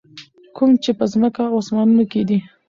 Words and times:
کوم 0.55 0.71
چې 0.83 0.91
په 0.99 1.05
ځکمه 1.11 1.41
او 1.51 1.59
اسمانونو 1.61 2.03
کي 2.11 2.21
دي. 2.29 2.39